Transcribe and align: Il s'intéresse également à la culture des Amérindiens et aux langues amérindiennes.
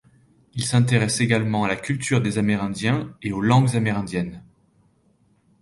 Il 0.55 0.65
s'intéresse 0.65 1.21
également 1.21 1.63
à 1.63 1.67
la 1.67 1.75
culture 1.75 2.21
des 2.21 2.39
Amérindiens 2.39 3.15
et 3.21 3.31
aux 3.31 3.41
langues 3.41 3.75
amérindiennes. 3.75 4.41